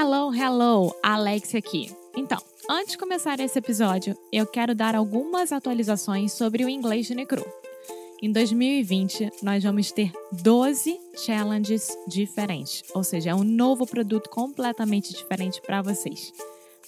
Hello, 0.00 0.32
hello, 0.32 0.94
Alex 1.02 1.56
aqui. 1.56 1.92
Então, 2.16 2.38
antes 2.70 2.92
de 2.92 2.98
começar 2.98 3.40
esse 3.40 3.58
episódio, 3.58 4.16
eu 4.32 4.46
quero 4.46 4.72
dar 4.72 4.94
algumas 4.94 5.50
atualizações 5.50 6.32
sobre 6.34 6.64
o 6.64 6.68
inglês 6.68 7.06
de 7.06 7.16
Necru. 7.16 7.44
Em 8.22 8.30
2020, 8.30 9.28
nós 9.42 9.64
vamos 9.64 9.90
ter 9.90 10.12
12 10.30 11.00
challenges 11.16 11.88
diferentes, 12.06 12.84
ou 12.94 13.02
seja, 13.02 13.30
é 13.30 13.34
um 13.34 13.42
novo 13.42 13.84
produto 13.84 14.30
completamente 14.30 15.12
diferente 15.12 15.60
para 15.60 15.82
vocês. 15.82 16.32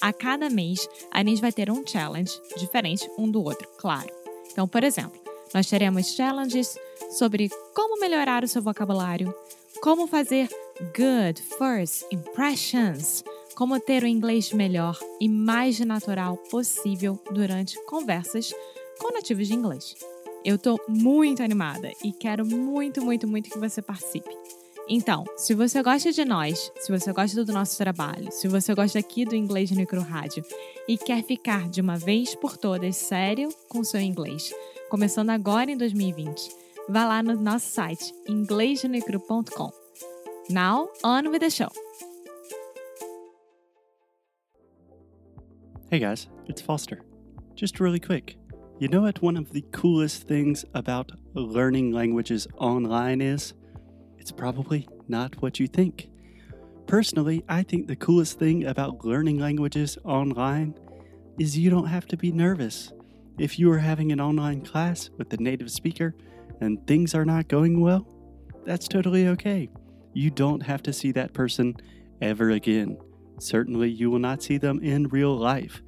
A 0.00 0.12
cada 0.12 0.48
mês, 0.48 0.88
a 1.10 1.18
gente 1.24 1.40
vai 1.40 1.50
ter 1.50 1.68
um 1.68 1.84
challenge 1.84 2.40
diferente 2.56 3.10
um 3.18 3.28
do 3.28 3.42
outro, 3.42 3.68
claro. 3.76 4.08
Então, 4.52 4.68
por 4.68 4.84
exemplo, 4.84 5.20
nós 5.52 5.68
teremos 5.68 6.14
challenges 6.14 6.78
sobre 7.18 7.50
como 7.74 7.98
melhorar 7.98 8.44
o 8.44 8.48
seu 8.48 8.62
vocabulário, 8.62 9.34
como 9.82 10.06
fazer 10.06 10.48
good 10.96 11.40
first 11.58 12.06
impressions, 12.10 13.22
como 13.54 13.78
ter 13.78 14.02
o 14.02 14.06
inglês 14.06 14.52
melhor 14.52 14.98
e 15.20 15.28
mais 15.28 15.78
natural 15.80 16.36
possível 16.50 17.22
durante 17.30 17.82
conversas 17.84 18.52
com 18.98 19.12
nativos 19.12 19.48
de 19.48 19.54
inglês. 19.54 19.94
Eu 20.44 20.58
tô 20.58 20.80
muito 20.88 21.42
animada 21.42 21.92
e 22.02 22.12
quero 22.12 22.46
muito, 22.46 23.04
muito, 23.04 23.28
muito 23.28 23.50
que 23.50 23.58
você 23.58 23.82
participe. 23.82 24.34
Então, 24.88 25.24
se 25.36 25.54
você 25.54 25.82
gosta 25.82 26.10
de 26.10 26.24
nós, 26.24 26.72
se 26.80 26.90
você 26.90 27.12
gosta 27.12 27.44
do 27.44 27.52
nosso 27.52 27.78
trabalho, 27.78 28.32
se 28.32 28.48
você 28.48 28.74
gosta 28.74 28.98
aqui 28.98 29.24
do 29.24 29.36
Inglês 29.36 29.70
no 29.70 29.76
Micro 29.76 30.00
Rádio 30.00 30.44
e 30.88 30.98
quer 30.98 31.22
ficar 31.22 31.68
de 31.68 31.80
uma 31.80 31.96
vez 31.96 32.34
por 32.34 32.56
todas 32.56 32.96
sério 32.96 33.50
com 33.68 33.84
seu 33.84 34.00
inglês, 34.00 34.52
começando 34.88 35.30
agora 35.30 35.70
em 35.70 35.76
2020, 35.76 36.48
vá 36.88 37.06
lá 37.06 37.22
no 37.22 37.40
nosso 37.40 37.68
site 37.68 38.12
inglêsnecru.com. 38.28 39.79
Now, 40.50 40.88
on 41.04 41.30
with 41.30 41.42
the 41.42 41.50
show. 41.50 41.68
Hey 45.92 46.00
guys, 46.00 46.26
it's 46.46 46.60
Foster. 46.60 47.02
Just 47.54 47.78
really 47.78 48.00
quick. 48.00 48.36
You 48.80 48.88
know 48.88 49.02
what 49.02 49.22
one 49.22 49.36
of 49.36 49.52
the 49.52 49.64
coolest 49.70 50.26
things 50.26 50.64
about 50.74 51.12
learning 51.34 51.92
languages 51.92 52.48
online 52.58 53.20
is? 53.20 53.54
It's 54.18 54.32
probably 54.32 54.88
not 55.06 55.40
what 55.40 55.60
you 55.60 55.68
think. 55.68 56.08
Personally, 56.88 57.44
I 57.48 57.62
think 57.62 57.86
the 57.86 57.94
coolest 57.94 58.40
thing 58.40 58.66
about 58.66 59.04
learning 59.04 59.38
languages 59.38 59.98
online 60.04 60.74
is 61.38 61.56
you 61.56 61.70
don't 61.70 61.86
have 61.86 62.06
to 62.06 62.16
be 62.16 62.32
nervous. 62.32 62.92
If 63.38 63.56
you 63.56 63.70
are 63.70 63.78
having 63.78 64.10
an 64.10 64.20
online 64.20 64.62
class 64.62 65.10
with 65.16 65.32
a 65.32 65.36
native 65.36 65.70
speaker 65.70 66.16
and 66.60 66.84
things 66.88 67.14
are 67.14 67.24
not 67.24 67.46
going 67.46 67.80
well, 67.80 68.04
that's 68.64 68.88
totally 68.88 69.28
okay. 69.28 69.70
You 70.12 70.30
don't 70.30 70.62
have 70.62 70.82
to 70.84 70.92
see 70.92 71.12
that 71.12 71.32
person 71.32 71.76
ever 72.20 72.50
again. 72.50 72.98
Certainly, 73.38 73.90
you 73.90 74.10
will 74.10 74.18
not 74.18 74.42
see 74.42 74.58
them 74.58 74.80
in 74.82 75.08
real 75.08 75.36
life. 75.36 75.82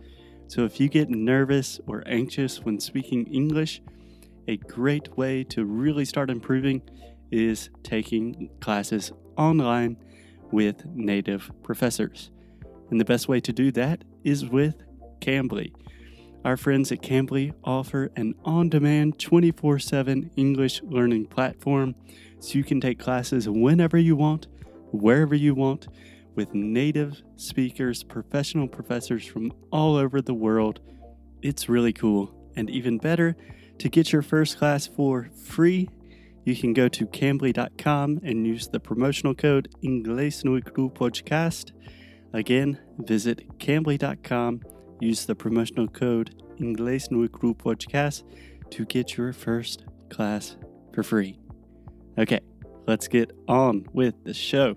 So 0.46 0.64
if 0.64 0.80
you 0.80 0.88
get 0.88 1.08
nervous 1.08 1.80
or 1.86 2.02
anxious 2.06 2.60
when 2.60 2.78
speaking 2.78 3.26
English, 3.26 3.82
a 4.48 4.56
great 4.56 5.16
way 5.16 5.44
to 5.44 5.64
really 5.64 6.04
start 6.04 6.30
improving 6.30 6.82
is 7.30 7.70
taking 7.82 8.50
classes 8.60 9.12
online 9.36 9.96
with 10.50 10.84
native 10.86 11.50
professors. 11.62 12.30
And 12.90 13.00
the 13.00 13.04
best 13.04 13.28
way 13.28 13.40
to 13.40 13.52
do 13.52 13.72
that 13.72 14.04
is 14.24 14.44
with 14.44 14.82
Cambly. 15.20 15.72
Our 16.44 16.56
friends 16.56 16.90
at 16.90 17.02
Cambly 17.02 17.54
offer 17.62 18.10
an 18.16 18.34
on 18.44 18.68
demand 18.68 19.18
24 19.20 19.78
7 19.78 20.30
English 20.36 20.82
learning 20.82 21.26
platform 21.26 21.94
so 22.40 22.58
you 22.58 22.64
can 22.64 22.80
take 22.80 22.98
classes 22.98 23.48
whenever 23.48 23.96
you 23.96 24.16
want, 24.16 24.48
wherever 24.90 25.36
you 25.36 25.54
want 25.54 25.86
with 26.34 26.52
native 26.52 27.22
speakers, 27.36 28.02
professional 28.02 28.66
professors 28.66 29.24
from 29.24 29.52
all 29.70 29.96
over 29.96 30.20
the 30.20 30.34
world. 30.34 30.80
It's 31.42 31.68
really 31.68 31.92
cool. 31.92 32.34
And 32.56 32.68
even 32.70 32.98
better, 32.98 33.36
to 33.78 33.88
get 33.88 34.12
your 34.12 34.22
first 34.22 34.58
class 34.58 34.86
for 34.86 35.30
free, 35.44 35.88
you 36.44 36.56
can 36.56 36.72
go 36.72 36.88
to 36.88 37.06
cambly.com 37.06 38.20
and 38.24 38.46
use 38.46 38.68
the 38.68 38.80
promotional 38.80 39.34
code 39.34 39.68
Inglés 39.82 40.44
no 40.44 40.60
Podcast. 40.88 41.72
Again, 42.32 42.80
visit 42.98 43.58
cambly.com, 43.58 44.62
use 45.02 45.26
the 45.26 45.34
promotional 45.34 45.88
code 45.88 46.32
Inglés 46.60 47.10
no 47.10 47.26
Podcast 47.26 48.22
to 48.70 48.84
get 48.84 49.16
your 49.16 49.32
first 49.32 49.84
class 50.10 50.56
for 50.92 51.02
free. 51.02 51.36
Okay, 52.16 52.38
let's 52.86 53.08
get 53.08 53.32
on 53.48 53.84
with 53.92 54.14
the 54.22 54.32
show. 54.32 54.76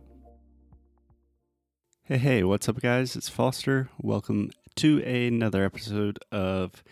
Hey, 2.06 2.18
hey, 2.18 2.44
what's 2.44 2.68
up, 2.68 2.81
guys? 2.81 3.16
It's 3.16 3.30
Foster. 3.30 3.90
Welcome 4.02 4.50
to 4.78 5.00
another 5.03 5.64
episode 5.64 6.18
of 6.31 6.84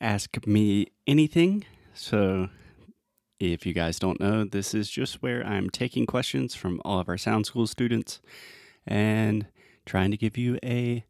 Ask 0.00 0.44
Me 0.44 0.88
Anything. 1.06 1.64
So, 1.94 2.48
if 3.38 3.64
you 3.64 3.74
guys 3.74 4.00
don't 4.00 4.18
know, 4.18 4.44
this 4.44 4.74
is 4.74 4.90
just 4.90 5.22
where 5.22 5.46
I'm 5.46 5.70
taking 5.70 6.04
questions 6.04 6.56
from 6.56 6.82
all 6.84 6.98
of 6.98 7.08
our 7.08 7.16
Sound 7.16 7.46
School 7.46 7.68
students 7.68 8.20
and 8.84 9.46
trying 9.84 10.10
to 10.10 10.16
give 10.16 10.36
you 10.36 10.58
a 10.64 11.04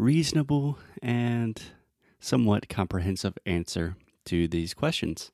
reasonable 0.00 0.78
and 1.02 1.60
somewhat 2.18 2.68
comprehensive 2.68 3.36
answer 3.46 3.96
to 4.26 4.48
these 4.48 4.74
questions. 4.74 5.30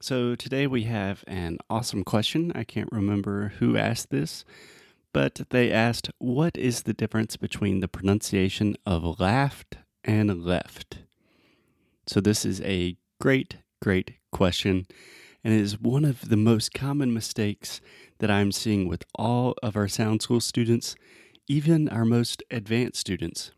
So, 0.00 0.34
today 0.34 0.66
we 0.66 0.82
have 0.84 1.24
an 1.26 1.58
awesome 1.70 2.04
question. 2.04 2.52
I 2.54 2.64
can't 2.64 2.92
remember 2.92 3.54
who 3.58 3.76
asked 3.76 4.10
this 4.10 4.44
but 5.14 5.40
they 5.50 5.72
asked, 5.72 6.10
What 6.18 6.58
is 6.58 6.82
the 6.82 6.92
difference 6.92 7.38
between 7.38 7.80
the 7.80 7.88
pronunciation 7.88 8.76
of 8.84 9.20
laughed 9.20 9.78
and 10.02 10.44
left? 10.44 10.98
So, 12.06 12.20
this 12.20 12.44
is 12.44 12.60
a 12.62 12.98
great, 13.20 13.58
great 13.80 14.14
question, 14.32 14.86
and 15.42 15.54
it 15.54 15.60
is 15.60 15.80
one 15.80 16.04
of 16.04 16.28
the 16.28 16.36
most 16.36 16.74
common 16.74 17.14
mistakes 17.14 17.80
that 18.18 18.30
I'm 18.30 18.52
seeing 18.52 18.88
with 18.88 19.04
all 19.14 19.54
of 19.62 19.76
our 19.76 19.88
Sound 19.88 20.20
School 20.20 20.40
students, 20.40 20.96
even 21.46 21.88
our 21.88 22.04
most 22.04 22.42
advanced 22.50 22.98
students. 22.98 23.52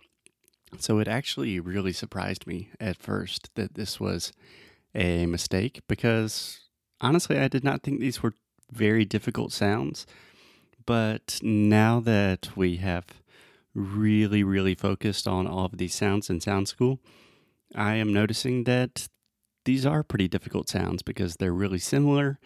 So, 0.79 0.99
it 0.99 1.09
actually 1.09 1.61
really 1.61 1.93
surprised 1.93 2.47
me 2.47 2.71
at 2.81 2.97
first 2.97 3.51
that 3.55 3.75
this 3.75 4.01
was 4.01 4.33
a 4.95 5.27
mistake 5.27 5.81
because 5.89 6.61
honestly, 7.01 7.39
I 7.39 7.49
did 7.49 7.65
not 7.65 7.83
think 7.83 8.01
these 8.01 8.23
were 8.23 8.35
very 8.73 9.05
difficult 9.05 9.53
sounds. 9.53 10.07
But 10.85 11.41
now 11.43 12.01
that 12.01 12.57
we 12.57 12.77
have 12.77 13.07
really, 13.75 14.43
really 14.45 14.75
focused 14.75 15.27
on 15.27 15.47
all 15.47 15.67
of 15.67 15.79
these 15.79 15.95
sounds 15.95 16.31
in 16.31 16.41
Sound 16.41 16.69
School, 16.69 17.01
I 17.75 17.95
am 17.97 18.13
noticing 18.13 18.65
that 18.65 19.09
these 19.65 19.85
are 19.85 20.05
pretty 20.05 20.29
difficult 20.29 20.69
sounds 20.69 21.03
because 21.03 21.37
they're 21.37 21.53
really 21.53 21.81
similar, 21.81 22.39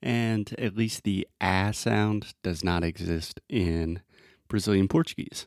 and 0.00 0.54
at 0.58 0.76
least 0.76 1.04
the 1.04 1.28
ah 1.40 1.70
sound 1.72 2.32
does 2.42 2.64
not 2.64 2.82
exist 2.82 3.40
in 3.48 4.00
Brazilian 4.48 4.88
Portuguese. 4.88 5.46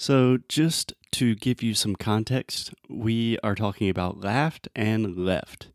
So, 0.00 0.38
just 0.48 0.94
to 1.12 1.34
give 1.34 1.62
you 1.62 1.74
some 1.74 1.96
context, 1.96 2.72
we 2.88 3.38
are 3.42 3.54
talking 3.54 3.90
about 3.90 4.20
laughed 4.20 4.68
and 4.74 5.16
left. 5.16 5.68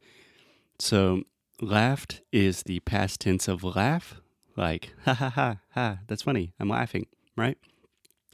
So, 0.79 1.23
laughed 1.61 2.21
is 2.31 2.63
the 2.63 2.79
past 2.79 3.21
tense 3.21 3.47
of 3.47 3.63
laugh, 3.63 4.21
like 4.55 4.93
ha 5.05 5.13
ha 5.13 5.29
ha 5.29 5.57
ha 5.73 5.99
that's 6.07 6.23
funny 6.23 6.53
i'm 6.59 6.69
laughing 6.69 7.07
right 7.35 7.57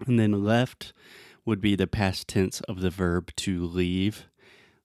and 0.05 0.19
then 0.19 0.43
left 0.43 0.93
would 1.45 1.61
be 1.61 1.75
the 1.75 1.87
past 1.87 2.27
tense 2.27 2.61
of 2.61 2.81
the 2.81 2.89
verb 2.89 3.31
to 3.35 3.65
leave 3.65 4.25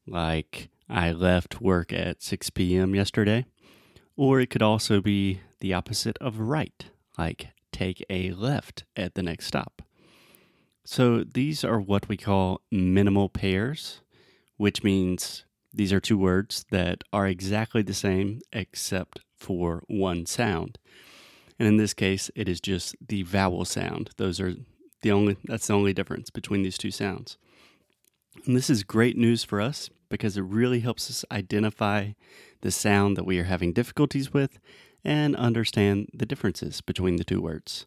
like 0.07 0.69
i 0.89 1.11
left 1.11 1.61
work 1.61 1.93
at 1.93 2.23
6 2.23 2.51
p.m 2.51 2.95
yesterday 2.95 3.45
or 4.17 4.41
it 4.41 4.51
could 4.51 4.63
also 4.63 5.01
be 5.01 5.41
the 5.61 5.75
opposite 5.75 6.17
of 6.21 6.39
right 6.39 6.87
like 7.19 7.49
take 7.73 8.05
a 8.09 8.31
left 8.33 8.85
at 8.97 9.15
the 9.15 9.23
next 9.23 9.47
stop 9.47 9.83
so 10.85 11.25
these 11.25 11.65
are 11.65 11.81
what 11.81 12.09
we 12.09 12.17
call 12.17 12.61
minimal 12.71 13.29
pairs 13.29 14.01
which 14.57 14.85
means 14.85 15.45
these 15.73 15.93
are 15.93 16.01
two 16.01 16.19
words 16.19 16.65
that 16.71 17.03
are 17.13 17.27
exactly 17.27 17.83
the 17.83 17.95
same 17.95 18.41
except 18.53 19.21
for 19.37 19.83
one 19.89 20.25
sound 20.27 20.79
and 21.59 21.69
in 21.69 21.77
this 21.77 21.95
case, 21.95 22.31
it 22.35 22.49
is 22.49 22.61
just 22.61 22.97
the 23.07 23.23
vowel 23.23 23.65
sound. 23.65 24.11
Those 24.17 24.41
are 24.41 24.55
the 25.03 25.13
only 25.13 25.37
that's 25.45 25.67
the 25.67 25.75
only 25.75 25.93
difference 25.93 26.31
between 26.31 26.63
these 26.63 26.79
two 26.79 26.91
sounds. 26.91 27.37
And 28.47 28.57
this 28.57 28.71
is 28.71 28.83
great 28.83 29.17
news 29.17 29.45
for 29.45 29.61
us 29.61 29.91
because 30.09 30.37
it 30.37 30.43
really 30.43 30.81
helps 30.81 31.09
us 31.09 31.25
identify 31.31 32.11
the 32.63 32.71
sound 32.71 33.17
that 33.17 33.27
we 33.27 33.39
are 33.39 33.45
having 33.45 33.73
difficulties 33.73 34.33
with 34.33 34.59
and 35.05 35.37
understand 35.37 36.09
the 36.13 36.27
differences 36.27 36.81
between 36.81 37.17
the 37.17 37.25
two 37.25 37.41
words. 37.41 37.87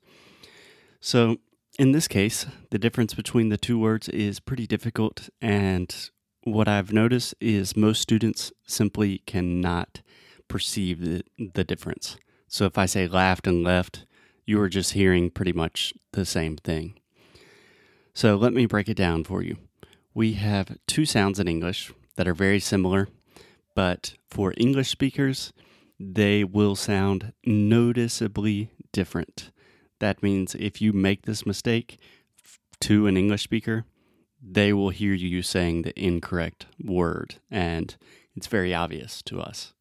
So, 0.99 1.37
in 1.77 1.91
this 1.91 2.07
case, 2.07 2.45
the 2.71 2.79
difference 2.79 3.13
between 3.13 3.49
the 3.49 3.57
two 3.57 3.77
words 3.77 4.09
is 4.09 4.39
pretty 4.39 4.65
difficult, 4.65 5.29
and 5.41 6.09
what 6.43 6.67
I've 6.67 6.91
noticed 6.91 7.35
is 7.39 7.77
most 7.77 8.01
students 8.01 8.51
simply 8.65 9.19
cannot 9.27 10.01
perceive 10.47 11.01
the, 11.01 11.23
the 11.53 11.63
difference. 11.63 12.17
So 12.47 12.65
if 12.65 12.77
I 12.77 12.85
say 12.85 13.07
laughed 13.07 13.45
and 13.47 13.63
left, 13.63 14.05
you 14.45 14.59
are 14.61 14.69
just 14.69 14.93
hearing 14.93 15.29
pretty 15.29 15.53
much 15.53 15.93
the 16.13 16.25
same 16.25 16.55
thing. 16.55 16.97
So 18.13 18.35
let 18.35 18.53
me 18.53 18.65
break 18.65 18.89
it 18.89 18.97
down 18.97 19.23
for 19.23 19.43
you. 19.43 19.57
We 20.13 20.33
have 20.33 20.77
two 20.87 21.05
sounds 21.05 21.39
in 21.39 21.47
English 21.47 21.93
that 22.15 22.27
are 22.27 22.33
very 22.33 22.59
similar, 22.59 23.09
but 23.75 24.15
for 24.27 24.53
English 24.57 24.89
speakers, 24.89 25.53
they 25.99 26.43
will 26.43 26.75
sound 26.75 27.33
noticeably 27.45 28.71
different. 28.91 29.51
That 29.99 30.21
means 30.21 30.55
if 30.55 30.81
you 30.81 30.93
make 30.93 31.23
this 31.23 31.45
mistake 31.45 31.99
to 32.81 33.07
an 33.07 33.17
English 33.17 33.43
speaker, 33.43 33.85
they 34.41 34.71
will 34.73 34.89
hear 34.89 35.13
you 35.13 35.41
saying 35.41 35.81
the 35.81 35.99
incorrect 35.99 36.67
word, 36.83 37.35
and 37.49 37.95
it's 38.35 38.47
very 38.47 38.73
obvious 38.73 39.21
to 39.23 39.39
us. 39.39 39.73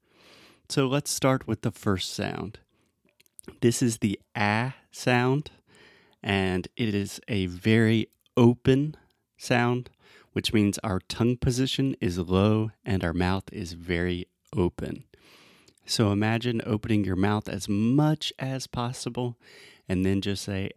So 0.68 0.86
let's 0.86 1.10
start 1.10 1.46
with 1.46 1.60
the 1.62 1.70
first 1.70 2.14
sound. 2.14 2.58
This 3.60 3.82
is 3.82 3.98
the 3.98 4.18
ah 4.34 4.74
sound, 4.90 5.50
and 6.22 6.66
it 6.76 6.94
is 6.94 7.20
a 7.28 7.46
very 7.46 8.08
open 8.36 8.96
sound, 9.36 9.90
which 10.32 10.52
means 10.52 10.78
our 10.78 11.00
tongue 11.00 11.36
position 11.36 11.94
is 12.00 12.18
low 12.18 12.70
and 12.84 13.04
our 13.04 13.12
mouth 13.12 13.44
is 13.52 13.74
very 13.74 14.26
open. 14.56 15.04
So 15.84 16.10
imagine 16.10 16.62
opening 16.66 17.04
your 17.04 17.16
mouth 17.16 17.48
as 17.48 17.68
much 17.68 18.32
as 18.38 18.66
possible 18.66 19.38
and 19.88 20.04
then 20.04 20.20
just 20.20 20.44
say 20.44 20.70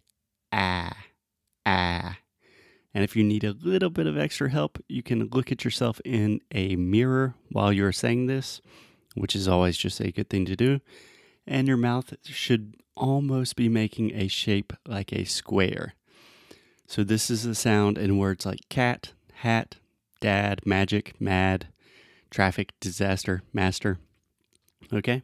ah, 0.52 0.96
ah. 1.66 2.18
And 2.94 3.04
if 3.04 3.16
you 3.16 3.24
need 3.24 3.44
a 3.44 3.54
little 3.54 3.90
bit 3.90 4.08
of 4.08 4.18
extra 4.18 4.50
help, 4.50 4.84
you 4.88 5.04
can 5.04 5.30
look 5.32 5.52
at 5.52 5.64
yourself 5.64 6.02
in 6.04 6.42
a 6.52 6.76
mirror 6.76 7.36
while 7.52 7.72
you're 7.72 7.92
saying 7.92 8.26
this, 8.26 8.62
which 9.16 9.36
is 9.36 9.48
always 9.48 9.78
just 9.78 10.00
a 10.00 10.12
good 10.12 10.30
thing 10.30 10.46
to 10.46 10.56
do. 10.56 10.82
And 11.46 11.68
your 11.68 11.78
mouth 11.78 12.14
should 12.24 12.76
almost 12.96 13.56
be 13.56 13.70
making 13.70 14.14
a 14.16 14.28
shape 14.28 14.74
like 14.88 15.14
a 15.14 15.26
square. 15.26 15.94
So 16.88 17.04
this 17.04 17.30
is 17.30 17.44
the 17.44 17.56
sound 17.56 17.98
in 17.98 18.18
words 18.18 18.46
like 18.46 18.68
cat, 18.70 19.14
hat, 19.34 19.76
dad, 20.20 20.62
magic, 20.66 21.14
mad, 21.22 21.68
traffic, 22.32 22.74
disaster, 22.80 23.44
master. 23.54 24.00
Okay? 24.92 25.22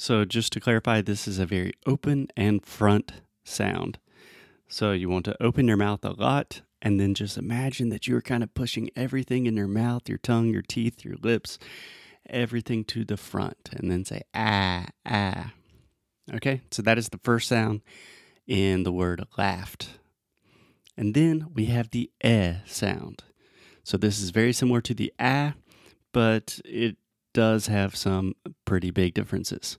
So 0.00 0.24
just 0.24 0.52
to 0.52 0.60
clarify, 0.60 1.02
this 1.02 1.26
is 1.26 1.40
a 1.40 1.44
very 1.44 1.72
open 1.84 2.28
and 2.36 2.64
front 2.64 3.14
sound. 3.42 3.98
So 4.68 4.92
you 4.92 5.08
want 5.08 5.24
to 5.24 5.42
open 5.42 5.66
your 5.66 5.76
mouth 5.76 6.04
a 6.04 6.12
lot 6.12 6.62
and 6.80 7.00
then 7.00 7.14
just 7.14 7.36
imagine 7.36 7.88
that 7.88 8.06
you're 8.06 8.20
kind 8.20 8.44
of 8.44 8.54
pushing 8.54 8.90
everything 8.94 9.46
in 9.46 9.56
your 9.56 9.66
mouth, 9.66 10.08
your 10.08 10.18
tongue, 10.18 10.50
your 10.50 10.62
teeth, 10.62 11.04
your 11.04 11.16
lips, 11.20 11.58
everything 12.30 12.84
to 12.84 13.04
the 13.04 13.16
front. 13.16 13.70
And 13.72 13.90
then 13.90 14.04
say 14.04 14.22
ah, 14.34 14.86
ah. 15.04 15.52
Okay, 16.32 16.60
so 16.70 16.80
that 16.82 16.96
is 16.96 17.08
the 17.08 17.18
first 17.24 17.48
sound 17.48 17.80
in 18.46 18.84
the 18.84 18.92
word 18.92 19.26
laughed. 19.36 19.98
And 20.96 21.12
then 21.12 21.48
we 21.52 21.64
have 21.66 21.90
the 21.90 22.08
eh 22.20 22.58
sound. 22.66 23.24
So 23.82 23.96
this 23.96 24.20
is 24.20 24.30
very 24.30 24.52
similar 24.52 24.80
to 24.82 24.94
the 24.94 25.12
ah, 25.18 25.54
but 26.12 26.60
it 26.64 26.98
does 27.38 27.68
have 27.68 27.94
some 27.94 28.34
pretty 28.64 28.90
big 28.90 29.14
differences. 29.14 29.78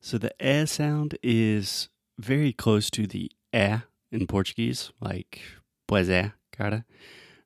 So 0.00 0.18
the 0.18 0.30
eh 0.40 0.66
sound 0.66 1.18
is 1.20 1.88
very 2.16 2.52
close 2.52 2.90
to 2.90 3.08
the 3.08 3.28
eh 3.52 3.78
in 4.12 4.28
Portuguese, 4.28 4.92
like 5.00 5.40
Pois 5.88 6.08
é, 6.08 6.32
cara. 6.52 6.84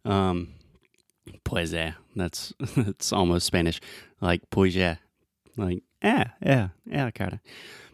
Um, 0.04 0.48
pois 1.42 1.72
é. 1.72 1.94
That's 2.14 2.52
it's 2.76 3.14
almost 3.14 3.46
Spanish, 3.46 3.80
like 4.20 4.42
pois 4.50 4.76
é, 4.76 4.98
like 5.56 5.84
yeah, 6.02 6.32
yeah, 6.42 6.68
yeah, 6.84 7.10
cara. 7.10 7.40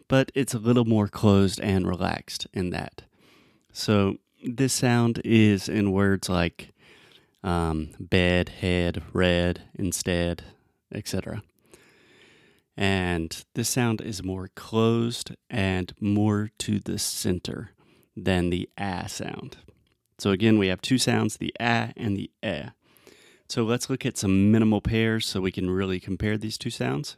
But 0.09 0.29
it's 0.35 0.53
a 0.53 0.59
little 0.59 0.83
more 0.83 1.07
closed 1.07 1.61
and 1.61 1.87
relaxed 1.87 2.45
in 2.53 2.71
that. 2.71 3.03
So 3.71 4.17
this 4.43 4.73
sound 4.73 5.21
is 5.23 5.69
in 5.69 5.93
words 5.93 6.27
like 6.27 6.73
um, 7.41 7.91
bed, 8.01 8.49
head, 8.49 9.01
red, 9.13 9.61
instead, 9.75 10.43
etc. 10.93 11.43
And 12.75 13.43
this 13.55 13.69
sound 13.69 14.01
is 14.01 14.23
more 14.23 14.49
closed 14.55 15.31
and 15.49 15.93
more 15.99 16.51
to 16.59 16.79
the 16.79 16.99
center 16.99 17.71
than 18.15 18.49
the 18.49 18.69
ah 18.77 19.07
sound. 19.07 19.57
So 20.19 20.31
again, 20.31 20.57
we 20.57 20.67
have 20.67 20.81
two 20.81 20.97
sounds, 20.97 21.37
the 21.37 21.53
ah 21.59 21.89
and 21.95 22.15
the 22.17 22.29
eh. 22.43 22.69
So 23.49 23.63
let's 23.63 23.89
look 23.89 24.05
at 24.05 24.17
some 24.17 24.51
minimal 24.51 24.81
pairs 24.81 25.25
so 25.25 25.41
we 25.41 25.51
can 25.51 25.69
really 25.69 25.99
compare 25.99 26.37
these 26.37 26.57
two 26.57 26.69
sounds. 26.69 27.17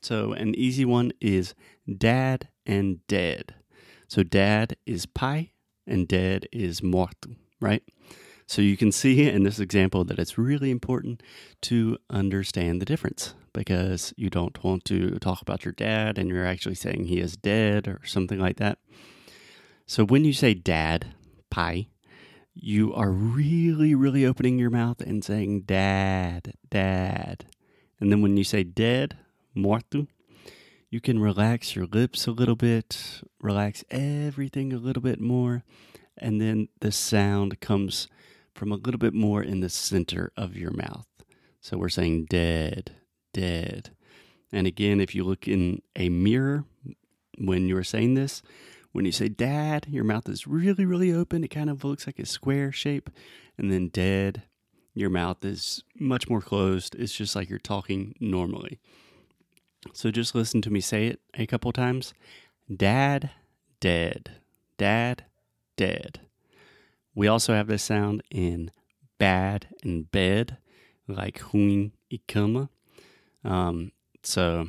So 0.00 0.32
an 0.32 0.54
easy 0.54 0.84
one 0.84 1.12
is 1.20 1.54
dad 1.96 2.48
and 2.64 3.06
dead. 3.08 3.54
So 4.08 4.22
dad 4.22 4.76
is 4.86 5.06
pai 5.06 5.52
and 5.86 6.08
dead 6.08 6.46
is 6.52 6.82
morto, 6.82 7.36
right? 7.60 7.82
So 8.48 8.62
you 8.62 8.78
can 8.78 8.92
see 8.92 9.28
in 9.28 9.42
this 9.42 9.60
example 9.60 10.04
that 10.04 10.18
it's 10.18 10.38
really 10.38 10.70
important 10.70 11.22
to 11.60 11.98
understand 12.08 12.80
the 12.80 12.86
difference 12.86 13.34
because 13.52 14.14
you 14.16 14.30
don't 14.30 14.64
want 14.64 14.86
to 14.86 15.18
talk 15.18 15.42
about 15.42 15.66
your 15.66 15.72
dad 15.72 16.16
and 16.16 16.30
you're 16.30 16.46
actually 16.46 16.74
saying 16.74 17.04
he 17.04 17.20
is 17.20 17.36
dead 17.36 17.86
or 17.86 18.00
something 18.06 18.38
like 18.38 18.56
that. 18.56 18.78
So 19.84 20.02
when 20.02 20.24
you 20.24 20.32
say 20.32 20.54
dad, 20.54 21.08
pai, 21.50 21.90
you 22.54 22.94
are 22.94 23.10
really, 23.10 23.94
really 23.94 24.24
opening 24.24 24.58
your 24.58 24.70
mouth 24.70 25.02
and 25.02 25.22
saying 25.22 25.64
dad, 25.66 26.54
dad. 26.70 27.44
And 28.00 28.10
then 28.10 28.22
when 28.22 28.38
you 28.38 28.44
say 28.44 28.64
dead, 28.64 29.18
morto, 29.54 30.06
you 30.88 31.02
can 31.02 31.18
relax 31.18 31.76
your 31.76 31.84
lips 31.84 32.26
a 32.26 32.32
little 32.32 32.56
bit, 32.56 33.20
relax 33.42 33.84
everything 33.90 34.72
a 34.72 34.78
little 34.78 35.02
bit 35.02 35.20
more, 35.20 35.64
and 36.16 36.40
then 36.40 36.68
the 36.80 36.92
sound 36.92 37.60
comes 37.60 38.08
from 38.58 38.72
a 38.72 38.76
little 38.76 38.98
bit 38.98 39.14
more 39.14 39.40
in 39.40 39.60
the 39.60 39.68
center 39.68 40.32
of 40.36 40.56
your 40.56 40.72
mouth. 40.72 41.06
So 41.60 41.78
we're 41.78 41.88
saying 41.88 42.26
dead, 42.28 42.96
dead. 43.32 43.90
And 44.50 44.66
again, 44.66 45.00
if 45.00 45.14
you 45.14 45.22
look 45.22 45.46
in 45.46 45.80
a 45.94 46.08
mirror 46.08 46.64
when 47.38 47.68
you're 47.68 47.84
saying 47.84 48.14
this, 48.14 48.42
when 48.90 49.04
you 49.04 49.12
say 49.12 49.28
dad, 49.28 49.86
your 49.88 50.02
mouth 50.02 50.28
is 50.28 50.48
really, 50.48 50.84
really 50.84 51.12
open. 51.12 51.44
It 51.44 51.48
kind 51.48 51.70
of 51.70 51.84
looks 51.84 52.04
like 52.04 52.18
a 52.18 52.26
square 52.26 52.72
shape. 52.72 53.10
And 53.56 53.70
then 53.70 53.88
dead, 53.88 54.42
your 54.92 55.10
mouth 55.10 55.44
is 55.44 55.84
much 55.96 56.28
more 56.28 56.40
closed. 56.40 56.96
It's 56.96 57.14
just 57.14 57.36
like 57.36 57.48
you're 57.48 57.60
talking 57.60 58.16
normally. 58.18 58.80
So 59.92 60.10
just 60.10 60.34
listen 60.34 60.62
to 60.62 60.70
me 60.70 60.80
say 60.80 61.06
it 61.06 61.20
a 61.34 61.46
couple 61.46 61.70
times. 61.70 62.12
Dad, 62.74 63.30
dead. 63.78 64.32
Dad, 64.78 65.26
dead. 65.76 66.27
We 67.18 67.26
also 67.26 67.52
have 67.52 67.66
this 67.66 67.82
sound 67.82 68.22
in 68.30 68.70
bad 69.18 69.66
and 69.82 70.08
bed, 70.08 70.56
like 71.08 71.40
ruim 71.52 71.90
ikuma. 72.12 72.68
Um, 73.42 73.90
so 74.22 74.68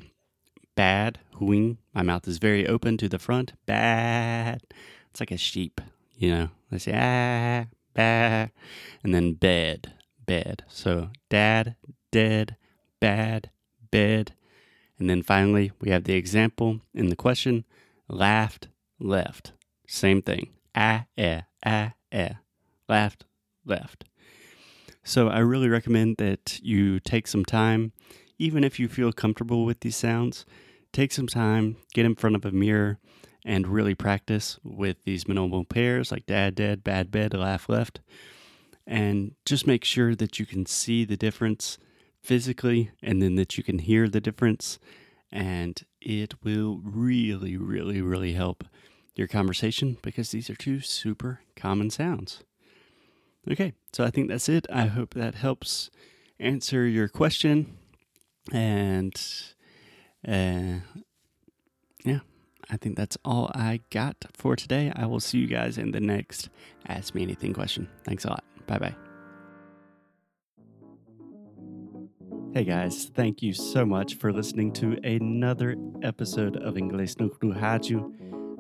bad, 0.76 1.20
ruim. 1.40 1.78
My 1.94 2.02
mouth 2.02 2.28
is 2.28 2.40
very 2.40 2.68
open 2.68 2.98
to 2.98 3.08
the 3.08 3.20
front. 3.20 3.54
Bad. 3.68 4.64
It's 5.12 5.20
like 5.20 5.30
a 5.30 5.38
sheep, 5.38 5.80
you 6.18 6.32
know. 6.32 6.50
They 6.72 6.80
say 6.80 6.94
ah, 6.96 7.68
bad, 7.94 8.50
and 9.04 9.14
then 9.14 9.34
bed, 9.34 9.94
bed. 10.26 10.64
So 10.68 11.12
dad, 11.30 11.76
dead, 12.12 12.56
bad, 13.00 13.52
bed, 13.92 14.34
and 14.98 15.08
then 15.08 15.22
finally 15.22 15.72
we 15.80 15.92
have 15.92 16.06
the 16.06 16.16
example 16.16 16.82
in 16.96 17.10
the 17.10 17.16
question: 17.16 17.64
laughed, 18.08 18.70
left. 19.00 19.52
Same 19.86 20.24
thing. 20.24 20.50
Ah, 20.74 21.06
eh, 21.16 21.42
ah, 21.64 21.94
eh. 22.12 22.34
Laughed, 22.88 23.26
left. 23.66 24.06
So 25.04 25.30
I 25.30 25.40
really 25.40 25.70
recommend 25.70 26.18
that 26.18 26.60
you 26.62 27.00
take 27.00 27.28
some 27.28 27.46
time, 27.46 27.94
even 28.38 28.64
if 28.64 28.80
you 28.80 28.88
feel 28.88 29.12
comfortable 29.12 29.66
with 29.66 29.80
these 29.82 29.96
sounds 29.96 30.46
take 30.92 31.12
some 31.12 31.28
time, 31.28 31.78
get 31.94 32.06
in 32.06 32.16
front 32.16 32.36
of 32.36 32.46
a 32.46 32.52
mirror, 32.52 33.00
and 33.46 33.68
really 33.68 33.96
practice 33.96 34.60
with 34.64 35.04
these 35.04 35.28
minimal 35.28 35.64
pairs 35.64 36.12
like 36.12 36.26
dad, 36.26 36.56
dad, 36.56 36.84
bad, 36.84 37.10
bed, 37.10 37.34
laugh, 37.34 37.70
left. 37.70 38.02
And 38.86 39.36
just 39.46 39.68
make 39.68 39.86
sure 39.86 40.16
that 40.16 40.40
you 40.40 40.46
can 40.46 40.66
see 40.66 41.06
the 41.06 41.18
difference 41.18 41.78
physically 42.22 42.92
and 43.02 43.22
then 43.22 43.36
that 43.36 43.58
you 43.58 43.64
can 43.64 43.80
hear 43.80 44.10
the 44.10 44.20
difference. 44.20 44.80
And 45.32 45.82
it 46.02 46.44
will 46.44 46.82
really, 46.84 47.56
really, 47.56 48.02
really 48.02 48.34
help 48.34 48.66
your 49.20 49.28
conversation 49.28 49.98
because 50.02 50.32
these 50.32 50.50
are 50.50 50.56
two 50.56 50.80
super 50.80 51.42
common 51.56 51.90
sounds. 51.90 52.44
Okay, 53.52 53.74
so 53.94 54.04
I 54.04 54.10
think 54.10 54.30
that's 54.30 54.50
it. 54.50 54.66
I 54.72 54.86
hope 54.86 55.14
that 55.14 55.36
helps 55.36 55.90
answer 56.40 56.88
your 56.88 57.08
question. 57.08 57.78
And 58.52 59.14
uh, 60.28 60.80
yeah, 62.04 62.20
I 62.70 62.78
think 62.78 62.96
that's 62.96 63.18
all 63.26 63.52
I 63.54 63.82
got 63.90 64.16
for 64.34 64.56
today. 64.56 64.92
I 64.96 65.06
will 65.06 65.20
see 65.20 65.40
you 65.40 65.48
guys 65.48 65.78
in 65.78 65.92
the 65.92 66.00
next 66.00 66.50
Ask 66.88 67.14
Me 67.14 67.22
Anything 67.22 67.54
question. 67.54 67.90
Thanks 68.06 68.26
a 68.26 68.30
lot. 68.30 68.44
Bye 68.68 68.80
bye. 68.80 68.96
Hey 72.52 72.64
guys, 72.64 73.12
thank 73.14 73.44
you 73.44 73.54
so 73.54 73.86
much 73.86 74.16
for 74.16 74.34
listening 74.34 74.74
to 74.74 74.98
another 75.04 75.76
episode 76.02 76.58
of 76.58 76.76
Inglês 76.78 77.20
no 77.20 77.30
Rádio. 77.30 78.12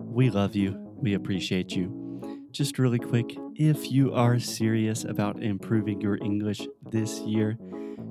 We 0.09 0.29
love 0.31 0.55
you. 0.55 0.71
We 0.95 1.13
appreciate 1.13 1.75
you. 1.75 2.49
Just 2.51 2.79
really 2.79 2.97
quick, 2.97 3.37
if 3.55 3.91
you 3.91 4.11
are 4.13 4.39
serious 4.39 5.03
about 5.03 5.43
improving 5.43 6.01
your 6.01 6.17
English 6.17 6.61
this 6.91 7.19
year, 7.19 7.59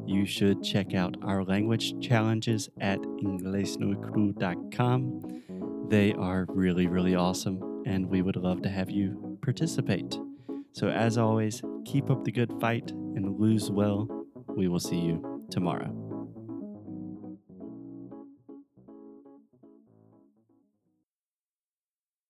you 0.06 0.24
should 0.24 0.62
check 0.62 0.94
out 0.94 1.16
our 1.22 1.42
language 1.44 2.00
challenges 2.00 2.68
at 2.80 3.00
inglesnuecru.com. 3.00 5.42
They 5.88 6.12
are 6.14 6.46
really, 6.48 6.86
really 6.86 7.16
awesome, 7.16 7.82
and 7.84 8.08
we 8.08 8.22
would 8.22 8.36
love 8.36 8.62
to 8.62 8.68
have 8.68 8.90
you 8.90 9.36
participate. 9.42 10.16
So, 10.72 10.88
as 10.88 11.18
always, 11.18 11.62
keep 11.84 12.10
up 12.10 12.24
the 12.24 12.32
good 12.32 12.52
fight 12.60 12.92
and 12.92 13.40
lose 13.40 13.70
well. 13.70 14.08
We 14.46 14.68
will 14.68 14.80
see 14.80 15.00
you 15.00 15.42
tomorrow. 15.50 16.07